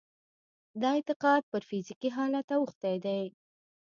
دا 0.81 0.89
اعتقاد 0.95 1.41
پر 1.51 1.61
فزيکي 1.69 2.09
حالت 2.17 2.47
اوښتی 2.57 2.95
دی. 3.05 3.21